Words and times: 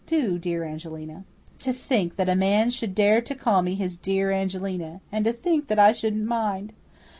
Do, 0.07 0.39
dear 0.39 0.63
Angelina." 0.63 1.25
To 1.59 1.71
think 1.71 2.15
that 2.15 2.27
a 2.27 2.33
man 2.35 2.71
should 2.71 2.95
dare 2.95 3.21
to 3.21 3.35
call 3.35 3.61
me 3.61 3.75
his 3.75 3.97
"dear 3.97 4.31
Angelina!" 4.31 4.99
And 5.11 5.25
to 5.25 5.31
think 5.31 5.67
that 5.67 5.77
I 5.77 5.93
shouldn't 5.93 6.25
mind! 6.25 6.73